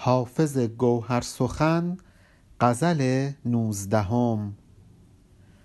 [0.00, 1.96] حافظ گوهر سخن
[2.60, 4.54] غزل نوزدهم.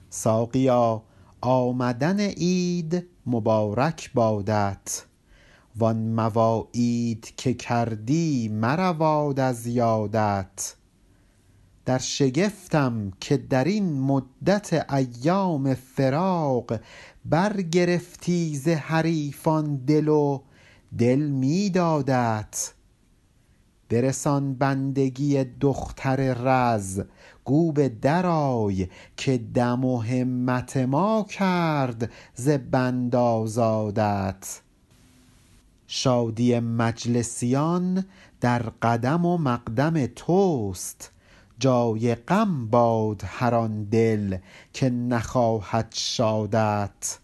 [0.10, 1.04] ساقیا
[1.42, 5.06] آمدن عید مبارک بادت.
[5.76, 10.76] وان مواعید که کردی مرود از یادت.
[11.86, 16.80] در شگفتم که در این مدت ایام فراق
[17.26, 20.42] برگرفتی ز حریفان دل و
[20.98, 22.74] دل می دادت
[23.90, 27.02] برسان بندگی دختر رز
[27.46, 28.88] گو به در آی
[29.18, 34.62] که دم و همت ما کرد ز بند آزادت.
[35.88, 38.06] شادی مجلسیان
[38.42, 41.12] در قدم و مقدم توست
[41.60, 44.38] جای غم باد هر آن دل
[44.74, 47.20] که نخواهد شادت.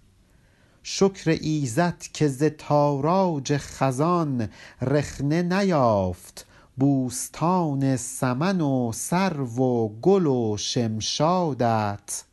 [0.84, 4.50] شکر ایزد که ز تاراج خزان
[4.82, 6.46] رخنه نیافت
[6.80, 12.24] بوستان سمن و سرو و گل و شمشادت.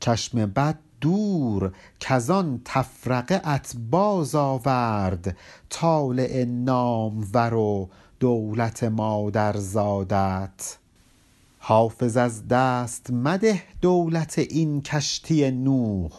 [0.00, 5.36] چشم بد دور کز آن تفرقه ات باز آورد.
[5.70, 7.88] طالع نامور و
[8.20, 10.78] دولت مادرزادت.
[11.58, 16.10] حافظ از دست مده دولت این کشتی نوح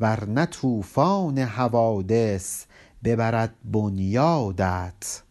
[0.00, 2.64] ور نه طوفان حوادث
[3.04, 5.25] ببرد بنیادت.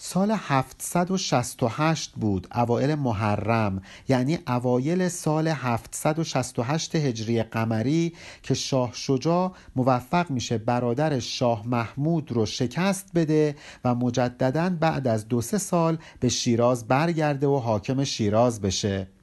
[0.00, 6.58] سال هفتصد و شصت و هشت بود اوایل محرم یعنی اوایل سال هفتصد و شصت
[6.58, 13.56] و هشت هجری قمری که شاه شجاع موفق میشه برادر شاه محمود رو شکست بده
[13.84, 19.17] و مجددا بعد از دو سه سال به شیراز برگرده و حاکم شیراز بشه.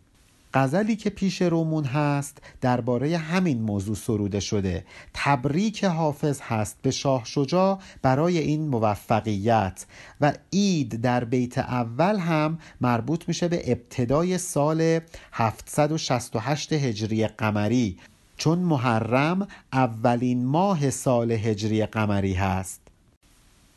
[0.55, 4.85] غزلی که پیش رومون هست درباره همین موضوع سروده شده.
[5.13, 9.85] تبریک حافظ هست به شاه شجاع برای این موفقیت.
[10.21, 14.99] و اید در بیت اول هم مربوط میشه به ابتدای سال
[15.33, 17.97] 768 هجری قمری.
[18.38, 22.81] چون محرم اولین ماه سال هجری قمری هست.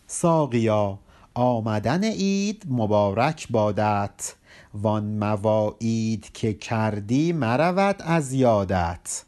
[0.07, 0.99] ساقیا
[1.35, 4.35] آمدن عید مبارک بادت.
[4.75, 9.25] وان مواعید که کردی مرود از یادت.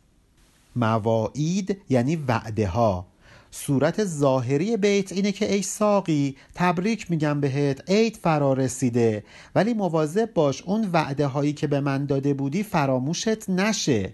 [0.77, 3.07] مواعید یعنی وعده ها
[3.51, 9.25] صورت ظاهری بیت اینه که ای ساقی تبریک میگم بهت عید فرا رسیده.
[9.55, 14.13] ولی مواظب باش اون وعده هایی که به من داده بودی فراموشت نشه.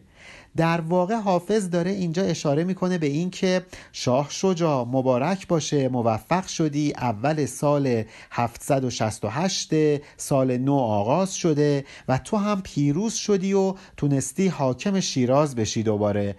[0.56, 3.62] در واقع حافظ داره اینجا اشاره می‌کنه به این که
[3.92, 9.70] شاه شجاع مبارک باشه موفق شدی اول سال 768
[10.16, 16.36] سال نو آغاز شده و تو هم پیروز شدی و تونستی حاکم شیراز بشی دوباره.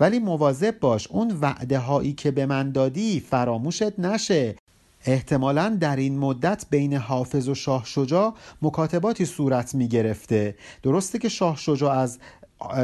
[0.00, 4.56] ولی مواظب باش اون وعده هایی که به من دادی فراموشت نشه.
[5.04, 11.28] احتمالا در این مدت بین حافظ و شاه شجاع مکاتباتی صورت می گرفته درسته که
[11.28, 12.18] شاه شجاع از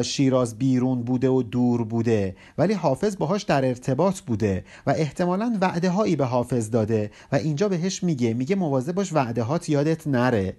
[0.03, 5.91] شیراز بیرون بوده و دور بوده ولی حافظ باهاش در ارتباط بوده و احتمالا وعده
[5.91, 10.57] هایی به حافظ داده و اینجا بهش میگه میگه مواظب باش وعده هات یادت نره.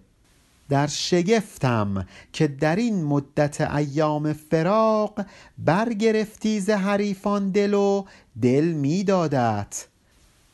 [0.70, 5.26] در شگفتم که در این مدت ایام فراق
[5.58, 8.06] برگرفتی ز حریفان دل و
[8.42, 9.88] دل میدادت.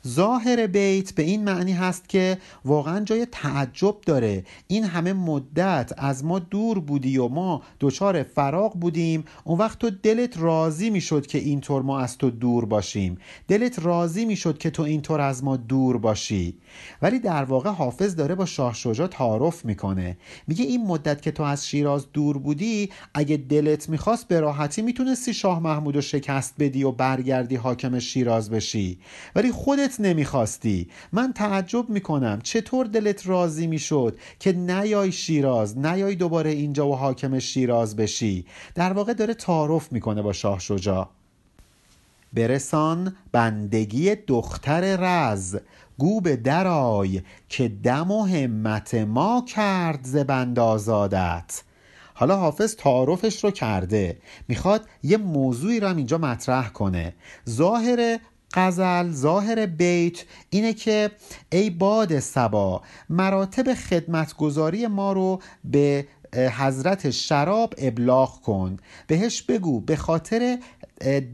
[0.08, 4.44] ظاهر بیت به این معنی هست که واقعا جای تعجب داره.
[4.68, 9.24] این همه مدت از ما دور بودی و ما دچار فراغ بودیم.
[9.44, 13.18] اون وقت تو دلت راضی می‌شد که اینطور ما از تو دور باشیم.
[13.48, 16.58] دلت راضی می‌شد که تو اینطور از ما دور باشی.
[17.02, 20.18] ولی در واقع حافظ داره با شاه شجاع تعارف می‌کنه.
[20.48, 25.34] میگه این مدت که تو از شیراز دور بودی اگه دلت می‌خواست به راحتی می‌تونستی
[25.34, 29.00] شاه محمود رو شکست بدی و برگردی حاکم شیراز بشی.
[29.36, 30.90] ولی خودت نمی‌خواستی.
[31.12, 37.40] من تعجب می‌کنم چطور دلت راضی می‌شد که نیای شیراز نیای دوباره اینجا و حاکم
[37.40, 38.46] شیراز بشی.
[38.76, 41.10] در واقع داره تعارف می‌کنه با شاه شجاع.
[42.34, 45.58] برسان بندگی دختر رز.
[45.98, 51.64] گو به درای که دم و همت ما کرد ز بند آزادت.
[52.14, 54.18] حالا حافظ تعارفش رو کرده.
[54.48, 57.14] می‌خواد یه موضوعی رو هم اینجا مطرح کنه.
[57.50, 58.20] ظاهر
[58.54, 60.20] غزل ظاهر بیت
[60.50, 61.12] اینه که
[61.52, 68.78] ای باد سبا مراتب خدمتگذاری ما رو به حضرت شراب ابلاغ کن.
[69.08, 70.58] بهش بگو به خاطر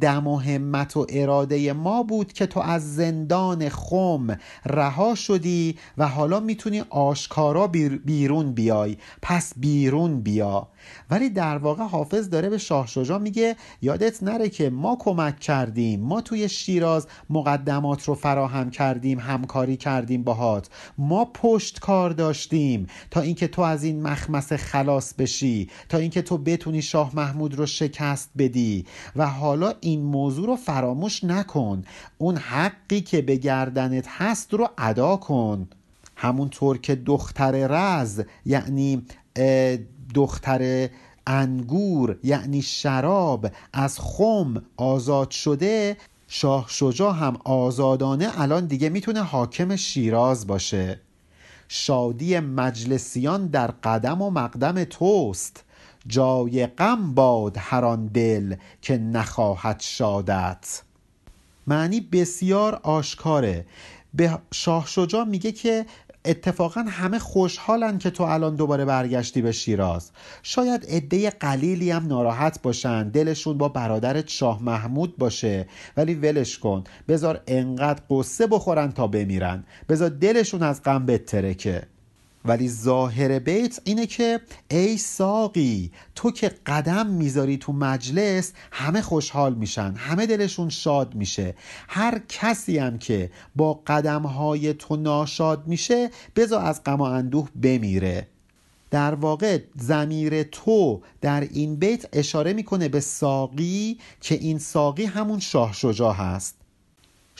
[0.01, 6.07] دم و همت و اراده ما بود که تو از زندان خم رها شدی و
[6.07, 7.67] حالا می‌تونی آشکارا
[8.05, 8.97] بیرون بیای.
[9.21, 10.67] پس بیرون بیا.
[11.09, 15.99] ولی در واقع حافظ داره به شاه شجاع میگه یادت نره که ما کمک کردیم
[15.99, 20.69] ما توی شیراز مقدمات رو فراهم کردیم همکاری کردیم باهات.
[20.97, 26.37] ما پشت کار داشتیم تا اینکه تو از این مخمس خلاص بشی تا اینکه تو
[26.37, 28.85] بتونی شاه محمود رو شکست بدی.
[29.15, 31.83] و حالا این موضوع رو فراموش نکن.
[32.17, 35.67] اون حقی که به گردنت هست رو ادا کن.
[36.15, 39.05] همونطور که دختر رز یعنی
[40.13, 40.89] دختر
[41.27, 45.97] انگور یعنی شراب از خم آزاد شده
[46.27, 50.99] شاه شجاع هم آزادانه الان دیگه می‌تونه حاکم شیراز باشه.
[51.67, 55.63] شادی مجلسیان در قدم و مقدم توست.
[56.07, 60.81] جای غم باد هر آن دل که نخواهد شادت.
[61.67, 63.65] معنی بسیار آشکاره.
[64.13, 65.85] به شاه شجاع میگه که
[66.25, 70.11] اتفاقا همه خوشحالن که تو الان دوباره برگشتی به شیراز.
[70.43, 75.67] شاید عده قلیلی هم ناراحت باشن دلشون با برادرت شاه محمود باشه.
[75.97, 79.63] ولی ولش کن بذار انقدر قصه بخورن تا بمیرن.
[79.89, 81.98] بذار دلشون از غم بترکه.
[82.45, 84.41] ولی ظاهر بیت اینه که
[84.71, 91.55] ای ساقی تو که قدم می‌ذاری تو مجلس همه خوشحال میشن همه دلشون شاد میشه.
[91.87, 98.27] هر کسی هم که با قدمهای تو ناشاد میشه بذار از غم و اندوه بمیره.
[98.91, 105.39] در واقع زمیر تو در این بیت اشاره می‌کنه به ساقی که این ساقی همون
[105.39, 106.58] شاه شجاع هست.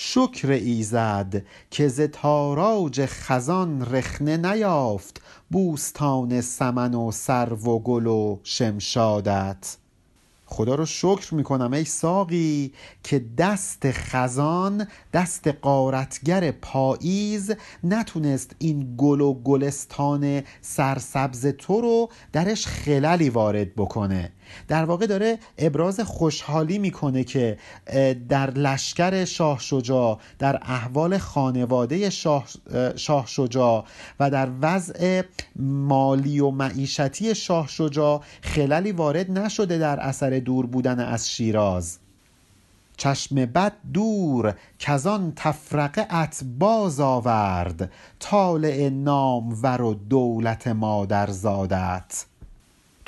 [0.02, 8.40] شکر ایزد که ز تاراج خزان رخنه نیافت بوستان سمن و سرو و گل و
[8.44, 9.78] شمشادت.
[10.46, 12.74] خدا رو شکر می‌کنم ای ساقی
[13.04, 17.52] که دست خزان دست قارتگر پاییز
[17.84, 24.32] نتونست این گل و گلستان سرسبز تو رو درش خللی وارد بکنه.
[24.68, 27.58] در واقع داره ابراز خوشحالی می‌کنه که
[28.30, 32.46] در لشکر شاه شجاع در احوال خانواده شاه,
[32.96, 33.86] شاه شجاع
[34.20, 35.22] و در وضع
[35.60, 41.98] مالی و معیشتی شاه شجاع خللی وارد نشده در اثر دور بودن از شیراز.
[42.98, 52.26] چشم بد دور کزان تفرقه ات باز آورد طالع نامور و دولت مادر زادت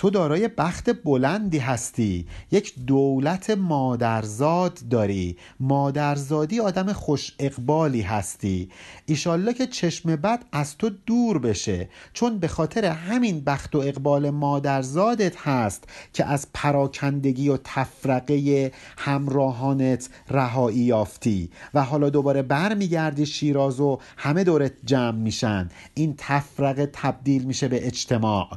[0.02, 2.28] تو دارای بخت بلندی هستی.
[2.52, 5.38] یک دولت مادرزاد داری.
[5.60, 8.70] مادرزادی آدم خوش اقبالی هستی.
[9.06, 11.90] ایشالله که چشم بد از تو دور بشه.
[12.14, 15.84] چون به خاطر همین بخت و اقبال مادرزادت هست
[16.14, 21.50] که از پراکندگی و تفرقه همراهانت رهایی یافتی.
[21.74, 25.70] و حالا دوباره برمیگردی شیراز و همه دورت جمع میشن.
[25.94, 28.50] این تفرقه تبدیل میشه به اجتماع.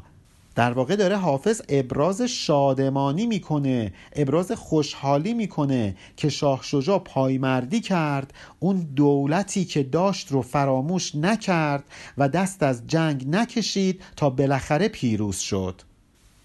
[0.55, 8.35] در واقع داره حافظ ابراز شادمانی می‌کنه ابراز خوشحالی می‌کنه که شاه شجاع پایمردی کرد
[8.61, 11.85] اون دولتی که داشت رو فراموش نکرد
[12.19, 15.83] و دست از جنگ نکشید تا بالاخره پیروز شد.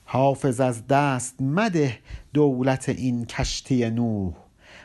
[0.05, 1.97] حافظ از دست مده
[2.33, 4.33] دولت این کشتی نوح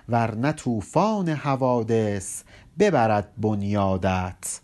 [0.08, 2.42] ورنه طوفان حوادث
[2.78, 4.60] ببرد بنیادت.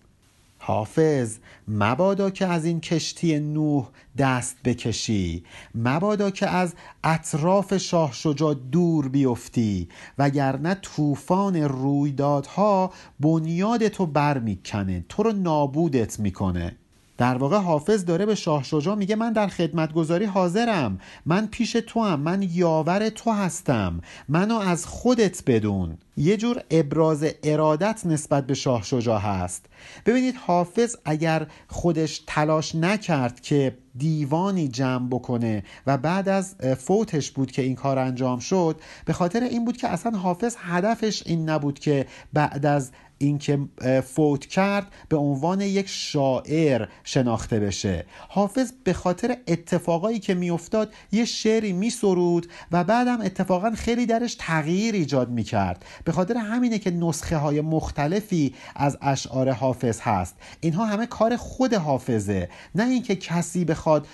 [0.62, 6.74] حافظ مبادا که از این کشتی نوح دست بکشی مبادا که از
[7.04, 16.76] اطراف شاه شجاع دور بیفتی وگرنه طوفان رویدادها بنیاد تو برمیکنه تو رو نابودت می‌کنه.
[17.20, 20.98] در واقع حافظ داره به شاه شجاع میگه من در خدمتگذاری حاضرم.
[21.26, 24.00] من پیش تو هم من یاور تو هستم.
[24.28, 25.98] منو از خودت بدون.
[26.16, 29.66] یه جور ابراز ارادت نسبت به شاه شجاع هست.
[30.06, 37.52] ببینید حافظ اگر خودش تلاش نکرد که دیوانی جمع بکنه و بعد از فوتش بود
[37.52, 41.78] که این کار انجام شد به خاطر این بود که اصلا حافظ هدفش این نبود
[41.78, 42.90] که بعد از
[43.22, 43.58] اینکه
[44.04, 48.06] فوت کرد به عنوان یک شاعر شناخته بشه.
[48.28, 54.94] حافظ به خاطر اتفاقایی که میافتاد یه شعری میسرود و بعدم اتفاقا خیلی درش تغییر
[54.94, 55.84] ایجاد می‌کرد.
[56.04, 60.36] به خاطر همینه که نسخه های مختلفی از اشعار حافظ هست.
[60.60, 62.48] اینها همه کار خود حافظه.
[62.74, 64.06] نه اینکه کسی بخواد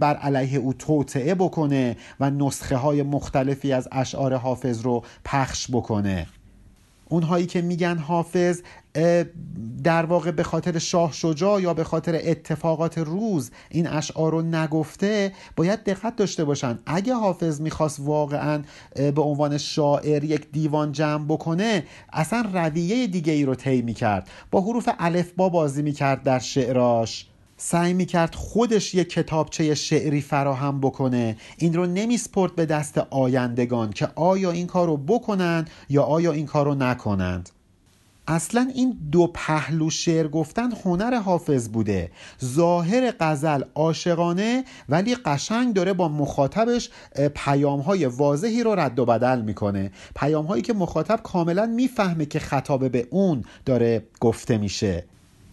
[0.00, 6.26] بر علیه او توطعه بکنه و نسخه های مختلفی از اشعار حافظ رو پخش بکنه.
[7.08, 8.62] اونهایی که میگن حافظ
[9.84, 15.32] در واقع به خاطر شاه شجاع یا به خاطر اتفاقات روز این اشعار رو نگفته
[15.56, 16.78] باید دقت داشته باشن.
[16.86, 18.62] اگه حافظ می‌خواست واقعا
[18.94, 24.30] به عنوان شاعر یک دیوان جمع بکنه اصلا رویه دیگه ای رو طی می‌کرد.
[24.50, 27.26] با حروف الف با بازی می‌کرد در شعراش.
[27.56, 31.36] سعی می‌کرد خودش یک کتابچه شعری فراهم بکنه.
[31.58, 36.46] این رو نمیسپرد به دست آیندگان که آیا این کار رو بکنند یا آیا این
[36.46, 37.50] کار رو نکنند.
[38.26, 42.10] اصلا این دو پهلو شعر گفتن هنر حافظ بوده.
[42.44, 46.90] ظاهر غزل عاشقانه ولی قشنگ داره با مخاطبش
[47.34, 49.90] پیام های واضحی رو رد و بدل می‌کنه.
[50.16, 55.04] پیام هایی که مخاطب کاملا می‌فهمه که خطاب به اون داره گفته میشه.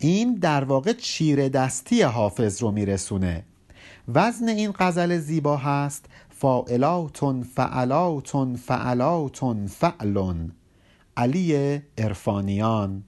[0.03, 3.46] این در واقع چیره دستی حافظ رو میرسونه.
[4.08, 10.51] وزن این غزل زیبا هست فائلاتون فعلاتون فعلاتون فعلون
[11.17, 13.03] علی ارفانیان